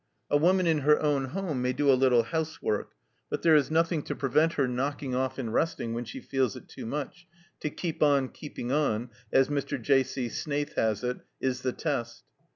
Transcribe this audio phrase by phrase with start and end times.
[0.31, 2.93] A woman in her own home may do a little housework,
[3.29, 6.67] but there is nothing to prevent her knocking off and resting when she feels it
[6.67, 7.27] too much;
[7.59, 9.79] to" keep on keeping on," as Mr.
[9.79, 10.01] J.
[10.01, 10.27] C.
[10.27, 12.23] Snaith has it, is the test.